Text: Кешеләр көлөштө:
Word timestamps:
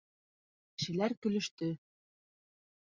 Кешеләр 0.79 1.15
көлөштө: 1.27 1.71